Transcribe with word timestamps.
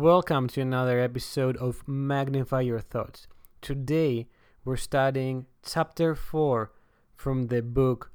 Welcome 0.00 0.48
to 0.48 0.62
another 0.62 0.98
episode 0.98 1.58
of 1.58 1.86
Magnify 1.86 2.62
Your 2.62 2.80
Thoughts. 2.80 3.26
Today 3.60 4.26
we're 4.64 4.78
studying 4.78 5.44
chapter 5.62 6.14
4 6.14 6.72
from 7.14 7.48
the 7.48 7.60
book 7.60 8.10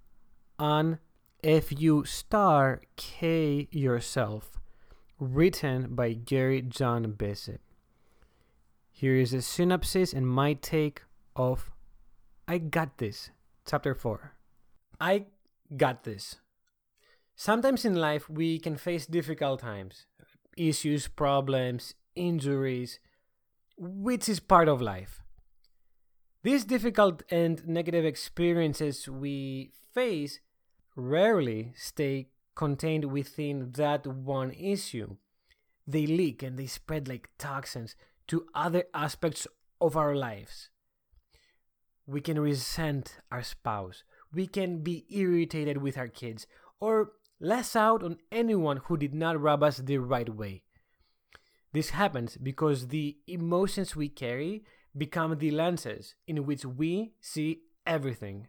On 0.58 0.98
If 1.44 1.80
You 1.80 2.04
Star 2.04 2.82
K 2.96 3.68
Yourself, 3.70 4.60
written 5.20 5.94
by 5.94 6.14
Gary 6.14 6.64
John 6.64 7.12
Bishop. 7.12 7.62
Here 8.90 9.16
is 9.16 9.32
a 9.32 9.44
synopsis 9.44 10.14
and 10.14 10.28
my 10.28 10.54
take 10.54 11.04
of 11.36 11.70
I 12.48 12.58
Got 12.58 12.98
This, 12.98 13.30
chapter 13.68 13.94
4. 13.94 14.34
I 15.00 15.26
got 15.78 16.06
this. 16.06 16.38
Sometimes 17.36 17.86
in 17.86 17.94
life 17.94 18.28
we 18.28 18.58
can 18.58 18.78
face 18.78 19.06
difficult 19.06 19.60
times 19.60 20.08
issues, 20.58 21.08
problems, 21.08 21.94
injuries, 22.16 23.00
which 23.78 24.28
is 24.28 24.40
part 24.40 24.68
of 24.68 24.82
life. 24.82 25.22
These 26.44 26.66
difficult 26.66 27.24
and 27.30 27.66
negative 27.68 28.06
experiences 28.06 29.08
we 29.08 29.72
face 29.94 30.40
rarely 30.96 31.74
stay 31.76 32.30
contained 32.56 33.06
within 33.06 33.72
that 33.74 34.08
one 34.08 34.52
issue. 34.52 35.18
They 35.86 36.08
leak 36.08 36.44
and 36.44 36.58
they 36.58 36.66
spread 36.66 37.08
like 37.08 37.30
toxins 37.38 37.96
to 38.28 38.48
other 38.54 38.86
aspects 38.94 39.48
of 39.80 39.96
our 39.96 40.16
lives. 40.16 40.70
We 42.06 42.22
can 42.22 42.40
resent 42.40 43.18
our 43.32 43.44
spouse, 43.44 44.04
we 44.34 44.48
can 44.48 44.80
be 44.80 45.06
irritated 45.10 45.78
with 45.78 45.98
our 45.98 46.08
kids, 46.08 46.48
or 46.80 47.12
less 47.40 47.76
out 47.76 48.04
on 48.04 48.18
anyone 48.32 48.78
who 48.86 48.98
did 48.98 49.14
not 49.14 49.40
rub 49.40 49.64
us 49.64 49.78
the 49.78 49.98
right 49.98 50.30
way. 50.30 50.64
This 51.74 51.92
happens 51.92 52.38
because 52.38 52.88
the 52.88 53.18
emotions 53.28 53.96
we 53.96 54.10
carry 54.10 54.64
become 54.98 55.38
the 55.38 55.52
lenses 55.52 56.16
in 56.26 56.46
which 56.46 56.66
we 56.66 57.14
see 57.22 57.62
everything. 57.86 58.48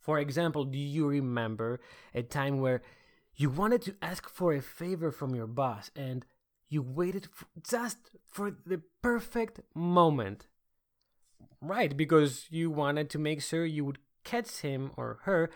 For 0.00 0.20
example, 0.20 0.64
do 0.64 0.78
you 0.78 1.08
remember 1.08 1.80
a 2.14 2.22
time 2.22 2.60
where 2.60 2.82
you 3.34 3.50
wanted 3.50 3.82
to 3.82 3.96
ask 4.00 4.28
for 4.28 4.52
a 4.52 4.62
favor 4.62 5.10
from 5.10 5.34
your 5.34 5.48
boss 5.48 5.90
and 5.96 6.24
you 6.68 6.80
waited 6.80 7.28
just 7.68 7.98
for 8.24 8.52
the 8.64 8.82
perfect 9.02 9.60
moment? 9.74 10.46
Right, 11.60 11.96
because 11.96 12.46
you 12.50 12.70
wanted 12.70 13.10
to 13.10 13.18
make 13.18 13.42
sure 13.42 13.64
you 13.64 13.84
would 13.84 13.98
catch 14.22 14.58
him 14.58 14.92
or 14.96 15.18
her 15.22 15.50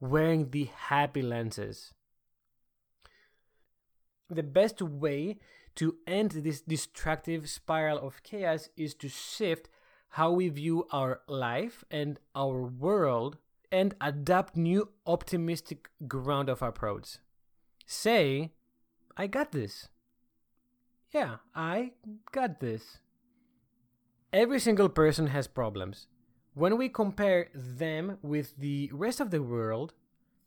wearing 0.00 0.50
the 0.50 0.64
happy 0.64 1.22
lenses. 1.22 1.92
The 4.28 4.42
best 4.42 4.80
way 4.80 5.38
to 5.76 5.96
end 6.06 6.30
this 6.30 6.60
destructive 6.60 7.48
spiral 7.48 7.98
of 7.98 8.22
chaos 8.22 8.68
is 8.76 8.94
to 8.94 9.08
shift 9.08 9.68
how 10.10 10.32
we 10.32 10.48
view 10.48 10.86
our 10.90 11.20
life 11.28 11.84
and 11.90 12.18
our 12.34 12.62
world 12.62 13.36
and 13.70 13.94
adopt 14.00 14.56
new 14.56 14.88
optimistic 15.06 15.88
ground 16.08 16.48
of 16.48 16.62
approach. 16.62 17.18
Say, 17.86 18.52
I 19.16 19.26
got 19.26 19.52
this. 19.52 19.88
Yeah, 21.12 21.36
I 21.54 21.92
got 22.32 22.60
this. 22.60 22.98
Every 24.32 24.60
single 24.60 24.88
person 24.88 25.28
has 25.28 25.46
problems. 25.46 26.06
When 26.54 26.76
we 26.76 26.88
compare 26.88 27.48
them 27.54 28.18
with 28.22 28.56
the 28.58 28.90
rest 28.92 29.20
of 29.20 29.30
the 29.30 29.42
world, 29.42 29.94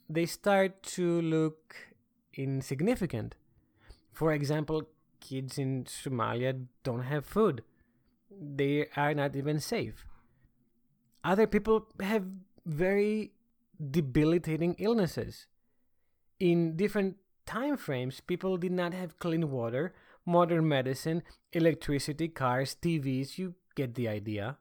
they 0.09 0.25
start 0.25 0.83
to 0.83 1.21
look 1.21 1.75
insignificant. 2.33 3.35
For 4.11 4.33
example, 4.33 4.83
kids 5.21 5.57
in 5.57 5.85
Somalia 5.85 6.65
don't 6.83 7.03
have 7.03 7.25
food, 7.25 7.63
they 8.29 8.87
are 8.97 9.13
not 9.13 9.35
even 9.35 9.59
safe. 9.59 10.05
Other 11.23 11.47
people 11.47 11.87
have 12.01 12.25
very 12.65 13.31
debilitating 13.79 14.75
illnesses. 14.79 15.47
In 16.37 16.75
different 16.75 17.15
time 17.45 17.77
frames, 17.77 18.19
people 18.19 18.57
did 18.57 18.73
not 18.73 18.93
have 18.93 19.19
clean 19.19 19.49
water, 19.49 19.93
modern 20.25 20.67
medicine, 20.67 21.23
electricity, 21.53 22.27
cars, 22.27 22.75
TVs. 22.81 23.37
You 23.37 23.55
get 23.75 23.95
the 23.95 24.09
idea 24.09 24.57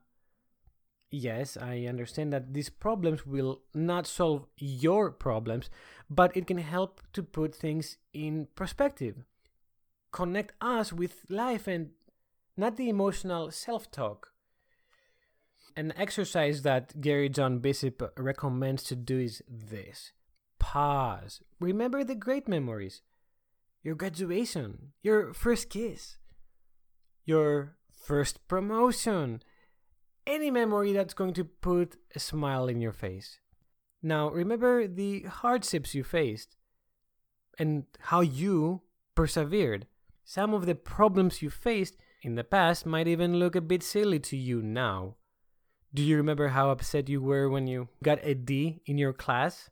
yes, 1.13 1.55
I 1.55 1.85
understand 1.85 2.33
that 2.33 2.53
these 2.53 2.69
problems 2.69 3.25
will 3.25 3.61
not 3.73 4.07
solve 4.07 4.47
your 4.57 5.11
problems, 5.11 5.69
but 6.09 6.35
it 6.35 6.47
can 6.47 6.57
help 6.57 7.01
to 7.13 7.21
put 7.21 7.55
things 7.55 7.97
in 8.13 8.47
perspective. 8.55 9.23
Connect 10.11 10.53
us 10.59 10.91
with 10.91 11.25
life 11.29 11.67
and 11.67 11.91
not 12.57 12.77
the 12.77 12.89
emotional 12.89 13.51
self 13.51 13.89
talk. 13.91 14.29
An 15.75 15.93
exercise 15.95 16.61
that 16.63 16.99
Gary 17.01 17.29
John 17.29 17.59
Bishop 17.59 18.13
recommends 18.17 18.83
to 18.83 18.95
do 18.95 19.19
is 19.19 19.41
this 19.47 20.11
pause. 20.59 21.41
Remember 21.59 22.03
the 22.03 22.15
great 22.15 22.47
memories 22.47 23.01
your 23.83 23.95
graduation, 23.95 24.93
your 25.01 25.33
first 25.33 25.69
kiss, 25.69 26.17
your 27.25 27.75
first 27.91 28.47
promotion 28.47 29.41
any 30.25 30.51
memory 30.51 30.93
that's 30.93 31.13
going 31.13 31.33
to 31.33 31.43
put 31.43 31.97
a 32.15 32.19
smile 32.19 32.67
in 32.67 32.81
your 32.81 32.93
face. 32.93 33.39
Now, 34.01 34.29
remember 34.29 34.87
the 34.87 35.21
hardships 35.23 35.95
you 35.95 36.03
faced 36.03 36.55
and 37.57 37.85
how 37.99 38.21
you 38.21 38.81
persevered. 39.15 39.87
Some 40.25 40.53
of 40.53 40.65
the 40.65 40.75
problems 40.75 41.41
you 41.41 41.49
faced 41.49 41.97
in 42.21 42.35
the 42.35 42.43
past 42.43 42.85
might 42.85 43.07
even 43.07 43.35
look 43.35 43.55
a 43.55 43.61
bit 43.61 43.83
silly 43.83 44.19
to 44.19 44.37
you 44.37 44.61
now. 44.61 45.15
Do 45.93 46.01
you 46.01 46.17
remember 46.17 46.49
how 46.49 46.71
upset 46.71 47.07
you 47.09 47.21
were 47.21 47.49
when 47.49 47.67
you 47.67 47.89
got 48.01 48.19
a 48.23 48.33
D 48.33 48.81
in 48.85 48.97
your 48.97 49.13
class? 49.13 49.69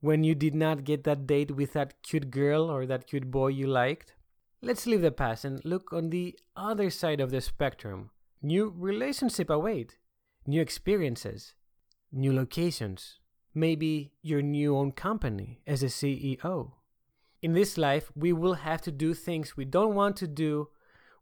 When 0.00 0.24
you 0.24 0.34
did 0.34 0.54
not 0.54 0.84
get 0.84 1.04
that 1.04 1.26
date 1.26 1.50
with 1.50 1.74
that 1.74 2.02
cute 2.02 2.30
girl 2.30 2.70
or 2.70 2.86
that 2.86 3.06
cute 3.06 3.30
boy 3.30 3.48
you 3.48 3.66
liked? 3.66 4.14
Let's 4.62 4.86
leave 4.86 5.02
the 5.02 5.12
past 5.12 5.44
and 5.44 5.62
look 5.64 5.92
on 5.92 6.10
the 6.10 6.38
other 6.56 6.88
side 6.88 7.20
of 7.20 7.30
the 7.30 7.40
spectrum 7.40 8.10
new 8.42 8.74
relationship 8.76 9.48
await, 9.48 9.96
new 10.46 10.60
experiences, 10.60 11.54
new 12.10 12.32
locations, 12.32 13.18
maybe 13.54 14.12
your 14.22 14.42
new 14.42 14.76
own 14.76 14.92
company 14.92 15.60
as 15.66 15.82
a 15.82 15.86
CEO. 15.86 16.72
In 17.40 17.52
this 17.52 17.78
life, 17.78 18.10
we 18.14 18.32
will 18.32 18.54
have 18.54 18.82
to 18.82 18.92
do 18.92 19.14
things 19.14 19.56
we 19.56 19.64
don't 19.64 19.94
want 19.94 20.16
to 20.16 20.26
do 20.26 20.68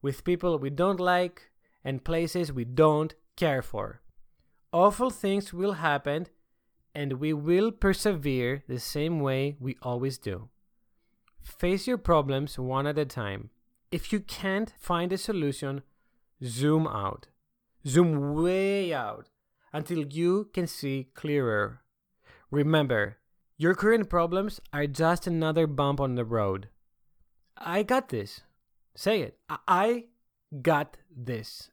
with 0.02 0.24
people 0.24 0.58
we 0.58 0.70
don't 0.70 1.00
like 1.00 1.50
and 1.84 2.04
places 2.04 2.52
we 2.52 2.64
don't 2.64 3.14
care 3.36 3.62
for. 3.62 4.00
Awful 4.72 5.10
things 5.10 5.52
will 5.52 5.74
happen 5.74 6.26
and 6.94 7.14
we 7.14 7.32
will 7.32 7.70
persevere 7.70 8.62
the 8.68 8.78
same 8.78 9.20
way 9.20 9.56
we 9.60 9.76
always 9.82 10.18
do. 10.18 10.48
Face 11.42 11.86
your 11.86 11.98
problems 11.98 12.58
one 12.58 12.86
at 12.86 12.98
a 12.98 13.04
time. 13.04 13.50
If 13.90 14.12
you 14.12 14.20
can't 14.20 14.72
find 14.78 15.12
a 15.12 15.18
solution, 15.18 15.82
Zoom 16.42 16.86
out. 16.86 17.28
Zoom 17.86 18.34
way 18.34 18.92
out 18.92 19.28
until 19.72 20.06
you 20.06 20.50
can 20.52 20.66
see 20.66 21.08
clearer. 21.14 21.80
Remember, 22.50 23.18
your 23.56 23.74
current 23.74 24.08
problems 24.08 24.60
are 24.72 24.86
just 24.86 25.26
another 25.26 25.66
bump 25.66 26.00
on 26.00 26.14
the 26.14 26.24
road. 26.24 26.68
I 27.56 27.82
got 27.82 28.08
this. 28.08 28.40
Say 28.94 29.20
it. 29.20 29.38
I 29.68 30.06
got 30.62 30.96
this. 31.14 31.70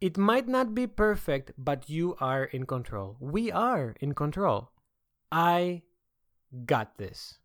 It 0.00 0.18
might 0.18 0.48
not 0.48 0.74
be 0.74 0.86
perfect, 0.86 1.52
but 1.56 1.88
you 1.88 2.16
are 2.20 2.44
in 2.44 2.66
control. 2.66 3.16
We 3.20 3.50
are 3.52 3.94
in 4.00 4.14
control. 4.14 4.70
I 5.30 5.82
got 6.66 6.98
this. 6.98 7.38